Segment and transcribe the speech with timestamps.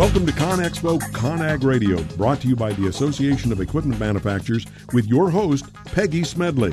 [0.00, 4.64] Welcome to ConExpo ConAg Radio, brought to you by the Association of Equipment Manufacturers
[4.94, 6.70] with your host, Peggy Smedley.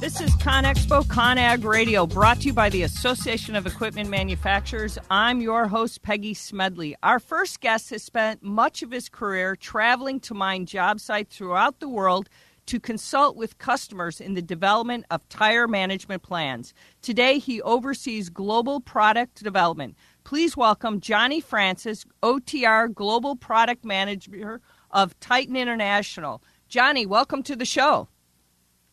[0.00, 4.98] This is ConExpo ConAg Radio, brought to you by the Association of Equipment Manufacturers.
[5.08, 6.96] I'm your host, Peggy Smedley.
[7.04, 11.78] Our first guest has spent much of his career traveling to mine job sites throughout
[11.78, 12.28] the world
[12.68, 16.74] to consult with customers in the development of tire management plans.
[17.00, 19.96] Today, he oversees global product development.
[20.22, 26.42] Please welcome Johnny Francis, OTR Global Product Manager of Titan International.
[26.68, 28.08] Johnny, welcome to the show.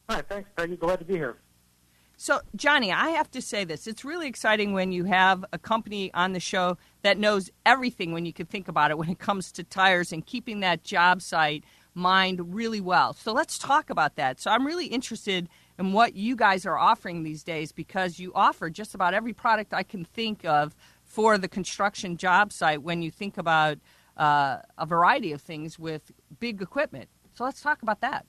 [0.10, 0.78] Hi, thanks, Peggy.
[0.78, 1.36] Glad to be here.
[2.18, 3.88] So, Johnny, I have to say this.
[3.88, 8.26] It's really exciting when you have a company on the show that knows everything when
[8.26, 11.66] you can think about it when it comes to tires and keeping that job site
[11.96, 13.14] mind really well.
[13.14, 14.40] So, let's talk about that.
[14.40, 15.50] So, I'm really interested
[15.80, 19.74] in what you guys are offering these days because you offer just about every product
[19.74, 23.78] I can think of for the construction job site when you think about
[24.18, 27.10] uh, a variety of things with big equipment.
[27.34, 28.26] So let's talk about that.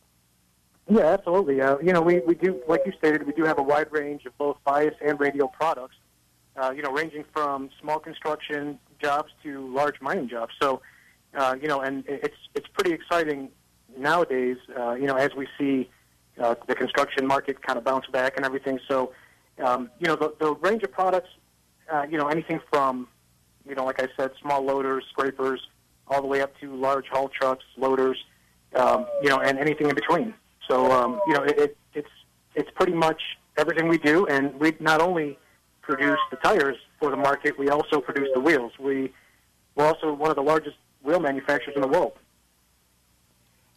[0.88, 1.60] Yeah, absolutely.
[1.60, 4.24] Uh, you know, we, we do, like you stated, we do have a wide range
[4.24, 5.96] of both bias and radial products,
[6.56, 10.52] uh, you know, ranging from small construction jobs to large mining jobs.
[10.60, 10.80] So,
[11.36, 13.50] uh, you know, and it's, it's pretty exciting
[13.98, 15.88] nowadays, uh, you know, as we see
[16.38, 18.78] uh, the construction market kind of bounce back and everything.
[18.88, 19.12] So,
[19.64, 21.30] um, you know, the, the range of products
[21.92, 23.08] uh, you know, anything from,
[23.68, 25.60] you know, like I said, small loaders, scrapers,
[26.08, 28.18] all the way up to large haul trucks, loaders,
[28.74, 30.34] um, you know, and anything in between.
[30.68, 32.08] So, um, you know, it, it, it's
[32.54, 33.20] it's pretty much
[33.56, 35.38] everything we do, and we not only
[35.82, 38.72] produce the tires for the market, we also produce the wheels.
[38.78, 39.12] We
[39.74, 42.12] we're also one of the largest wheel manufacturers in the world.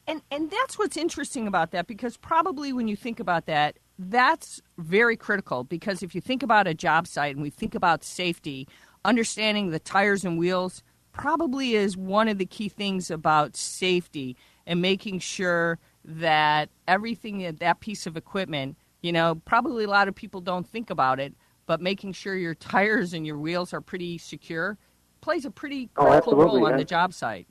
[0.10, 4.60] And and that's what's interesting about that because probably when you think about that, that's
[4.80, 8.68] very critical because if you think about a job site and we think about safety,
[9.06, 14.36] understanding the tires and wheels probably is one of the key things about safety
[14.66, 20.16] and making sure that everything that piece of equipment, you know, probably a lot of
[20.16, 21.36] people don't think about it,
[21.68, 24.76] but making sure your tires and your wheels are pretty secure
[25.22, 27.48] plays a pretty oh, critical oh, role on the job site.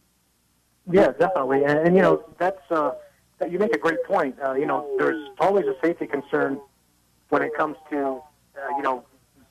[0.90, 1.64] Yeah, definitely.
[1.64, 2.92] And, and you know, that's uh,
[3.48, 4.36] you make a great point.
[4.42, 6.60] Uh, you know, there's always a safety concern
[7.28, 8.20] when it comes to,
[8.56, 9.04] uh, you know,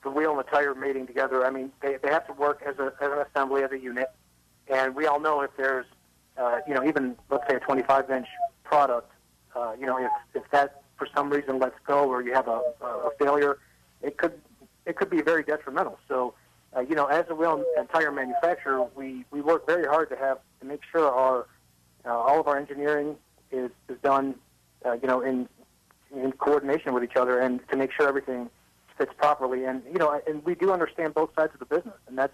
[0.03, 1.45] the wheel and the tire mating together.
[1.45, 4.11] I mean, they, they have to work as, a, as an assembly, as a unit.
[4.67, 5.85] And we all know if there's,
[6.37, 8.27] uh, you know, even, let's say, a 25 inch
[8.63, 9.11] product,
[9.55, 12.61] uh, you know, if, if that for some reason lets go or you have a,
[12.81, 13.59] a failure,
[14.01, 14.33] it could,
[14.85, 15.99] it could be very detrimental.
[16.07, 16.33] So,
[16.75, 20.15] uh, you know, as a wheel and tire manufacturer, we, we work very hard to
[20.17, 21.47] have to make sure our
[22.05, 23.15] uh, all of our engineering
[23.51, 24.35] is, is done,
[24.85, 25.47] uh, you know, in
[26.15, 28.49] in coordination with each other and to make sure everything
[28.97, 29.65] fits properly.
[29.65, 32.33] And you know, and we do understand both sides of the business, and that's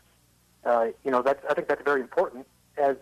[0.66, 2.46] uh, you know, that's I think that's very important
[2.78, 2.96] as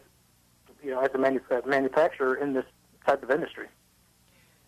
[0.84, 2.66] you know, as a manu- as manufacturer in this
[3.06, 3.68] type of industry.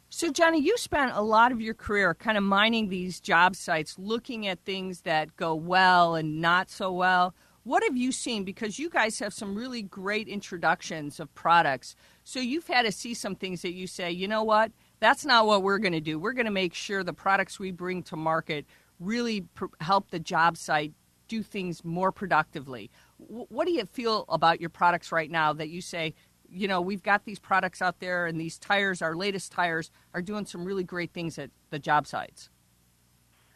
[0.10, 3.98] So, Johnny, you spent a lot of your career kind of mining these job sites,
[3.98, 7.34] looking at things that go well and not so well.
[7.64, 8.44] What have you seen?
[8.44, 11.96] Because you guys have some really great introductions of products.
[12.26, 14.72] So you've had to see some things that you say, you know what?
[15.00, 16.20] That's not what we're going to do.
[16.20, 18.66] We're going to make sure the products we bring to market
[19.00, 20.94] really pr- help the job site
[21.30, 22.92] do things more productively.
[23.20, 26.14] W- what do you feel about your products right now that you say,
[26.50, 30.22] you know, we've got these products out there and these tires, our latest tires, are
[30.22, 32.50] doing some really great things at the job sites?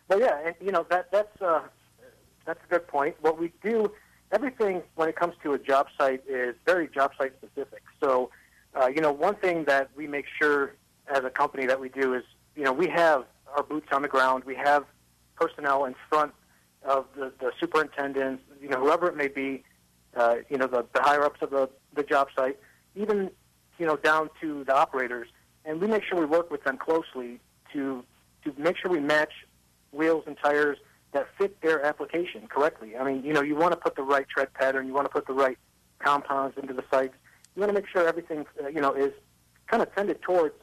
[0.07, 1.63] Well, yeah, you know, that, that's, uh,
[2.47, 3.15] that's a good point.
[3.21, 3.91] What we do,
[4.31, 7.83] everything when it comes to a job site is very job site specific.
[8.01, 8.31] So,
[8.73, 10.73] uh, you know, one thing that we make sure
[11.13, 12.23] as a company that we do is,
[12.55, 13.25] you know, we have
[13.55, 14.45] our boots on the ground.
[14.45, 14.85] We have
[15.35, 16.33] personnel in front
[16.83, 19.63] of the, the superintendents, you know, whoever it may be,
[20.15, 22.57] uh, you know, the, the higher ups of the, the job site,
[22.95, 23.29] even,
[23.77, 25.27] you know, down to the operators.
[25.65, 27.39] And we make sure we work with them closely
[27.73, 28.03] to,
[28.45, 29.33] to make sure we match
[29.91, 30.77] wheels and tires
[31.13, 32.97] that fit their application correctly.
[32.97, 35.11] I mean, you know, you want to put the right tread pattern, you want to
[35.11, 35.57] put the right
[35.99, 37.15] compounds into the sites.
[37.55, 39.13] You want to make sure everything, uh, you know, is
[39.67, 40.55] kind of tended towards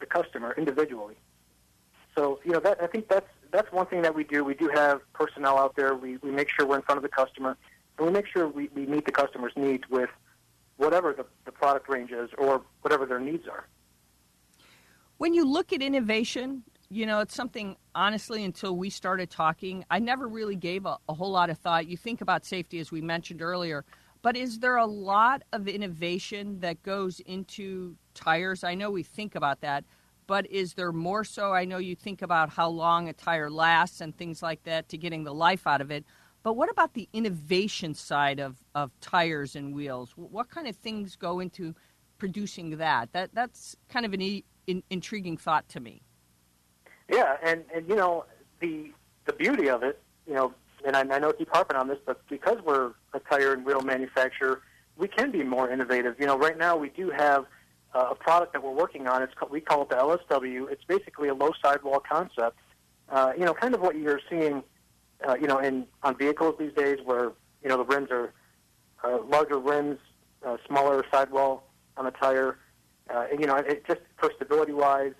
[0.00, 1.16] the customer individually.
[2.14, 4.44] So, you know, that I think that's that's one thing that we do.
[4.44, 5.94] We do have personnel out there.
[5.94, 7.56] We, we make sure we're in front of the customer,
[7.96, 10.10] and we make sure we, we meet the customer's needs with
[10.76, 13.66] whatever the, the product range is or whatever their needs are.
[15.18, 19.98] When you look at innovation, you know, it's something, honestly, until we started talking, I
[19.98, 21.86] never really gave a, a, whole lot of thought.
[21.86, 23.86] You think about safety, as we mentioned earlier,
[24.20, 28.62] but is there a lot of innovation that goes into tires?
[28.62, 29.84] I know we think about that,
[30.26, 31.54] but is there more so?
[31.54, 34.98] I know you think about how long a tire lasts and things like that to
[34.98, 36.04] getting the life out of it.
[36.42, 40.12] But what about the innovation side of, of tires and wheels?
[40.16, 41.74] What kind of things go into
[42.18, 43.12] producing that?
[43.12, 46.02] That that's kind of an in, intriguing thought to me.
[47.12, 48.24] Yeah, and and you know
[48.60, 48.90] the
[49.26, 50.54] the beauty of it, you know,
[50.84, 53.64] and I, I know I keep harping on this, but because we're a tire and
[53.66, 54.62] wheel manufacturer,
[54.96, 56.16] we can be more innovative.
[56.18, 57.44] You know, right now we do have
[57.94, 59.22] uh, a product that we're working on.
[59.22, 60.70] It's called, we call it the LSW.
[60.70, 62.56] It's basically a low sidewall concept.
[63.10, 64.62] Uh, you know, kind of what you're seeing,
[65.28, 67.32] uh, you know, in on vehicles these days, where
[67.62, 68.32] you know the rims are
[69.04, 69.98] uh, larger rims,
[70.46, 71.64] uh, smaller sidewall
[71.98, 72.58] on the tire.
[73.12, 75.12] Uh, and, you know, it just for stability wise,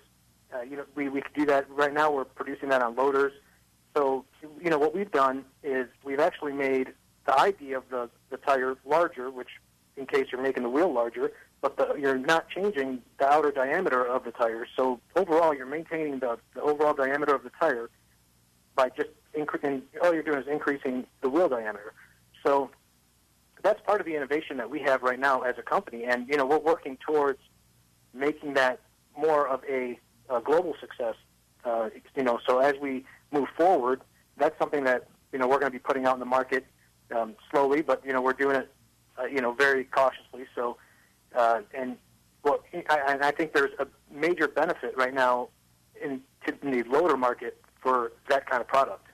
[0.53, 1.69] uh, you know, we we could do that.
[1.69, 3.33] Right now, we're producing that on loaders.
[3.95, 4.25] So,
[4.61, 6.93] you know, what we've done is we've actually made
[7.25, 9.49] the ID of the the tire larger, which
[9.95, 14.03] in case you're making the wheel larger, but the, you're not changing the outer diameter
[14.03, 14.65] of the tire.
[14.75, 17.89] So overall, you're maintaining the, the overall diameter of the tire
[18.75, 19.83] by just increasing.
[20.01, 21.93] All you're doing is increasing the wheel diameter.
[22.43, 22.71] So
[23.61, 26.37] that's part of the innovation that we have right now as a company, and you
[26.37, 27.39] know we're working towards
[28.13, 28.79] making that
[29.17, 29.99] more of a,
[30.33, 31.15] a global success.
[31.63, 34.01] Uh, you know, so as we move forward,
[34.37, 36.65] that's something that you know we're going to be putting out in the market
[37.15, 38.71] um, slowly, but you know we're doing it
[39.19, 40.45] uh, you know very cautiously.
[40.55, 40.77] So
[41.35, 41.97] uh, and
[42.43, 42.59] well,
[42.89, 45.49] I, I think there's a major benefit right now
[46.01, 46.21] in,
[46.61, 49.07] in the loader market for that kind of product.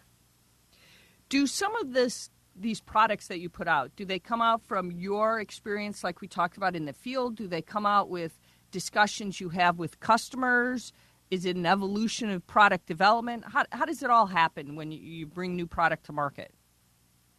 [1.29, 4.91] Do some of this these products that you put out do they come out from
[4.91, 8.37] your experience like we talked about in the field do they come out with
[8.69, 10.91] discussions you have with customers
[11.31, 13.43] is it an evolution of product development?
[13.47, 16.53] How, how does it all happen when you, you bring new product to market?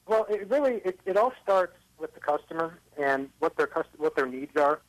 [0.07, 4.27] Well it really it, it all starts with the customer and what their what their
[4.27, 4.81] needs are,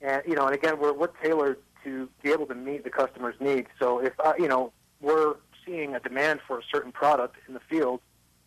[0.00, 3.36] and you know, and again, we're we're tailored to be able to meet the customer's
[3.40, 3.68] needs.
[3.78, 5.34] So if uh, you know we're
[5.64, 8.00] seeing a demand for a certain product in the field,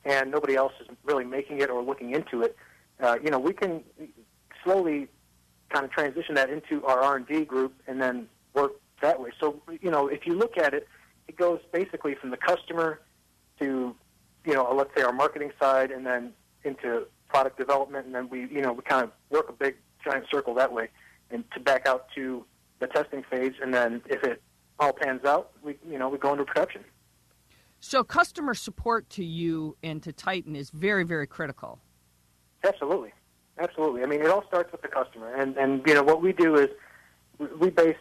[0.05, 2.55] and nobody else is really making it or looking into it,
[2.99, 3.83] uh, you know, we can
[4.63, 5.07] slowly
[5.69, 8.27] kind of transition that into our R and D group, and then
[9.01, 9.31] that way.
[9.39, 10.87] So you know, if you look at it,
[11.27, 13.01] it goes basically from the customer
[13.59, 13.95] to
[14.47, 16.31] you know, let's say our marketing side, and then
[16.63, 20.25] into product development, and then we, you know, we kind of work a big giant
[20.31, 20.89] circle that way,
[21.29, 22.45] and to back out to
[22.79, 24.41] the testing phase, and then if it
[24.79, 26.83] all pans out, we, you know, we go into production.
[27.79, 31.79] So customer support to you and to Titan is very, very critical.
[32.63, 33.11] Absolutely,
[33.59, 34.03] absolutely.
[34.03, 36.55] I mean, it all starts with the customer, and and you know what we do
[36.55, 36.69] is
[37.59, 37.97] we base,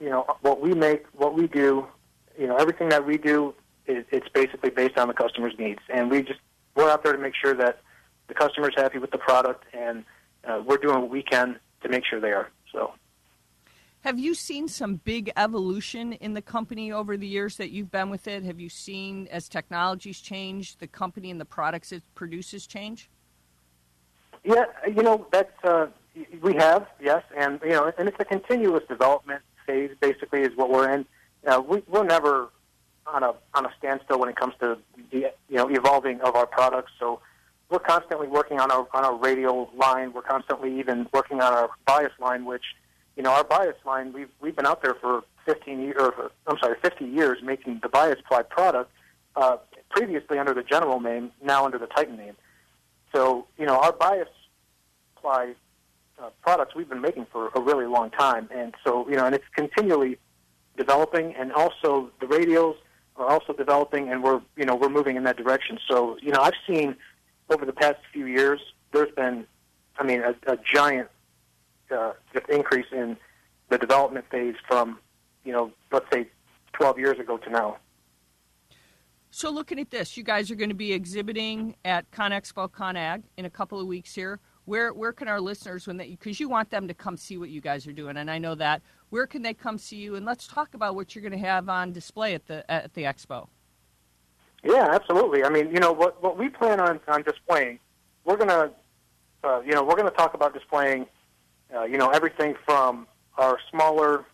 [0.00, 1.86] you know, what we make, what we do,
[2.38, 3.54] you know, everything that we do
[3.86, 6.40] is it's basically based on the customer's needs, and we just
[6.74, 7.80] we're out there to make sure that
[8.28, 10.04] the customer's happy with the product, and
[10.44, 12.48] uh, we're doing what we can to make sure they are.
[12.72, 12.92] So.
[14.02, 18.08] Have you seen some big evolution in the company over the years that you've been
[18.08, 18.42] with it?
[18.44, 23.10] Have you seen, as technologies change, the company and the products it produces change?
[24.42, 25.88] Yeah, you know that's uh,
[26.40, 29.90] we have yes, and you know, and it's a continuous development phase.
[30.00, 31.06] Basically, is what we're in.
[31.46, 32.48] Uh, we, we're never
[33.06, 34.78] on a on a standstill when it comes to
[35.10, 36.92] the you know evolving of our products.
[36.98, 37.20] So
[37.68, 40.12] we're constantly working on our on our radial line.
[40.12, 42.64] We're constantly even working on our bias line, which
[43.16, 45.96] you know our bias line we've we've been out there for 15 years.
[45.98, 48.90] Or, I'm sorry, 50 years making the bias ply product.
[49.36, 49.58] Uh,
[49.90, 52.36] previously under the general name, now under the Titan name.
[53.14, 54.28] So you know our bias
[55.16, 55.54] ply
[56.20, 59.34] uh, products we've been making for a really long time, and so you know, and
[59.34, 60.18] it's continually
[60.76, 62.76] developing, and also the radials
[63.16, 65.78] are also developing, and we're you know we're moving in that direction.
[65.88, 66.96] So you know I've seen
[67.50, 68.60] over the past few years,
[68.92, 69.46] there's been,
[69.98, 71.08] I mean, a, a giant
[71.90, 72.12] uh,
[72.48, 73.16] increase in
[73.68, 74.98] the development phase from,
[75.44, 76.28] you know, let's say
[76.72, 77.76] 12 years ago to now.
[79.32, 83.44] So, looking at this, you guys are going to be exhibiting at ConExpo ConAg in
[83.44, 84.40] a couple of weeks here.
[84.64, 87.50] Where where can our listeners, when they, because you want them to come see what
[87.50, 88.82] you guys are doing, and I know that.
[89.08, 90.14] Where can they come see you?
[90.14, 93.02] And let's talk about what you're going to have on display at the at the
[93.02, 93.48] expo.
[94.62, 95.44] Yeah, absolutely.
[95.44, 97.78] I mean, you know, what what we plan on on displaying,
[98.24, 98.70] we're gonna,
[99.42, 101.06] uh, you know, we're gonna talk about displaying,
[101.74, 103.06] uh, you know, everything from
[103.38, 104.26] our smaller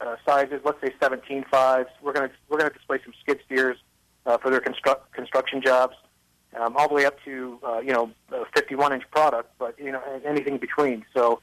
[0.00, 1.88] uh, sizes, let's say 17 fives.
[2.02, 3.78] We're gonna we're gonna display some skid steers
[4.26, 5.94] uh, for their construct construction jobs,
[6.58, 9.92] um, all the way up to uh, you know a 51 inch product, but you
[9.92, 11.04] know anything in between.
[11.14, 11.40] So,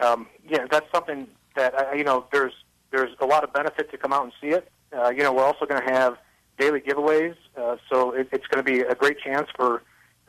[0.00, 2.52] um, yeah, that's something that uh, you know there's
[2.90, 4.70] there's a lot of benefit to come out and see it.
[4.96, 6.16] Uh, you know, we're also going to have
[6.58, 7.36] daily giveaways.
[7.56, 9.82] Uh, so it, it's going to be a great chance for,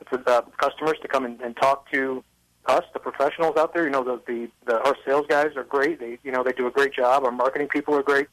[0.06, 2.24] for uh, customers to come and, and talk to
[2.66, 3.86] us, the professionals out there.
[3.86, 6.00] You know, the, the, the our sales guys are great.
[6.00, 7.24] They you know they do a great job.
[7.24, 8.28] Our marketing people are great.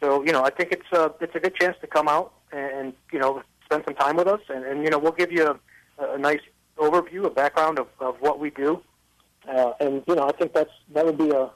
[0.00, 2.92] So you know, I think it's a it's a good chance to come out and
[3.12, 6.14] you know spend some time with us, and, and you know we'll give you a,
[6.14, 6.40] a nice
[6.78, 8.80] overview, a background of, of what we do,
[9.48, 11.50] uh, and you know I think that's that would be a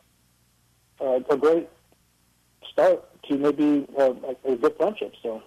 [1.00, 1.68] a, a great
[2.70, 4.14] start to maybe a,
[4.44, 5.14] a good friendship.
[5.22, 5.42] So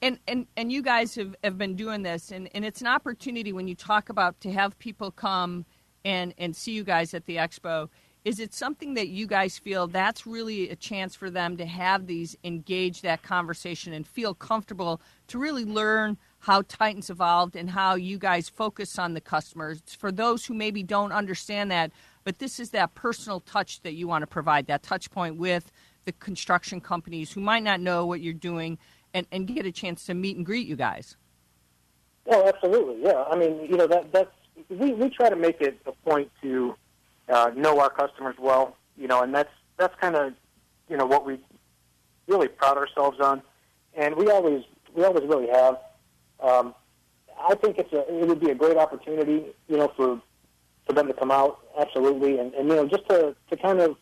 [0.00, 3.52] and and and you guys have, have been doing this and, and it's an opportunity
[3.52, 5.64] when you talk about to have people come
[6.04, 7.88] and and see you guys at the expo
[8.26, 12.08] is it something that you guys feel that's really a chance for them to have
[12.08, 17.94] these engage that conversation and feel comfortable to really learn how Titan's evolved and how
[17.94, 21.92] you guys focus on the customers for those who maybe don't understand that
[22.24, 25.70] but this is that personal touch that you want to provide that touch point with
[26.04, 28.76] the construction companies who might not know what you're doing
[29.14, 31.16] and, and get a chance to meet and greet you guys.
[32.28, 33.04] Oh, absolutely.
[33.04, 33.22] Yeah.
[33.30, 34.30] I mean, you know, that that's
[34.68, 36.74] we, we try to make it a point to
[37.28, 40.32] uh, know our customers well, you know, and that's that's kind of
[40.88, 41.38] you know what we
[42.26, 43.42] really proud ourselves on,
[43.94, 44.62] and we always
[44.94, 45.78] we always really have.
[46.40, 46.74] Um,
[47.38, 50.20] I think it's a it would be a great opportunity, you know, for
[50.86, 53.96] for them to come out, absolutely, and, and you know, just to to kind of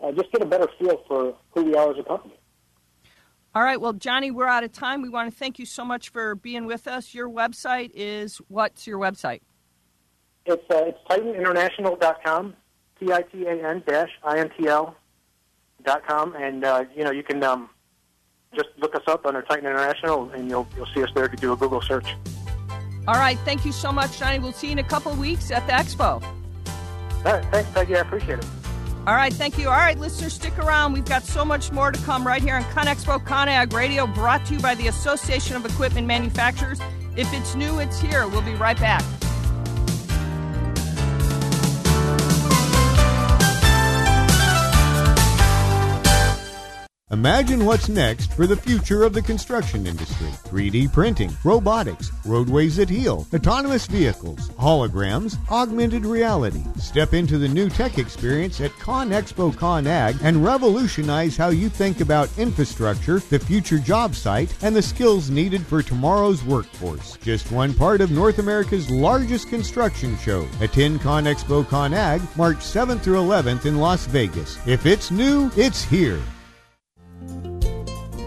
[0.00, 2.34] uh, just get a better feel for who we are as a company.
[3.54, 3.80] All right.
[3.80, 5.00] Well, Johnny, we're out of time.
[5.00, 7.14] We want to thank you so much for being with us.
[7.14, 9.40] Your website is what's your website?
[10.44, 12.54] It's uh, it's TitanInternational.com,
[12.98, 14.96] T I T A N dash I N T L
[15.84, 17.68] dot com, and uh, you know you can um,
[18.54, 21.38] just look us up under Titan International, and you'll you'll see us there if you
[21.38, 22.06] do a Google search.
[23.08, 23.38] All right.
[23.44, 24.38] Thank you so much, Johnny.
[24.38, 26.22] We'll see you in a couple weeks at the expo.
[27.24, 27.44] All right.
[27.52, 27.96] Thanks, Peggy.
[27.96, 28.46] I appreciate it.
[29.06, 29.68] All right, thank you.
[29.68, 30.92] All right, listeners, stick around.
[30.92, 34.54] We've got so much more to come right here on ConExpo ConAg Radio, brought to
[34.54, 36.80] you by the Association of Equipment Manufacturers.
[37.14, 38.26] If it's new, it's here.
[38.26, 39.04] We'll be right back.
[47.16, 52.90] Imagine what's next for the future of the construction industry 3D printing, robotics, roadways that
[52.90, 56.62] heal, autonomous vehicles, holograms, augmented reality.
[56.78, 62.28] Step into the new tech experience at ConExpo ConAg and revolutionize how you think about
[62.36, 67.16] infrastructure, the future job site, and the skills needed for tomorrow's workforce.
[67.22, 70.46] Just one part of North America's largest construction show.
[70.60, 74.58] Attend ConExpo ConAg March 7th through 11th in Las Vegas.
[74.66, 76.20] If it's new, it's here.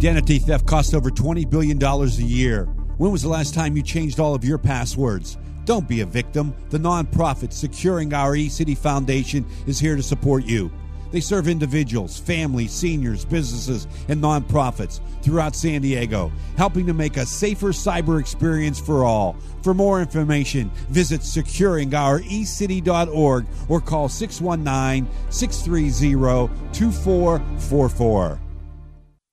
[0.00, 2.64] Identity theft costs over $20 billion a year.
[2.96, 5.36] When was the last time you changed all of your passwords?
[5.66, 6.54] Don't be a victim.
[6.70, 10.72] The nonprofit Securing Our eCity Foundation is here to support you.
[11.10, 17.26] They serve individuals, families, seniors, businesses, and nonprofits throughout San Diego, helping to make a
[17.26, 19.36] safer cyber experience for all.
[19.62, 28.40] For more information, visit securingourecity.org or call 619 630 2444.